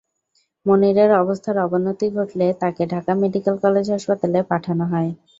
মনিরের 0.65 1.11
অবস্থার 1.15 1.57
অবনতি 1.65 2.07
ঘটলে 2.15 2.47
তাঁকে 2.61 2.83
ঢাকা 2.93 3.11
মেডিকেল 3.21 3.55
কলেজ 3.63 3.85
হাসপাতালে 3.91 4.39
পাঠানো 4.51 4.83
হয়। 4.91 5.09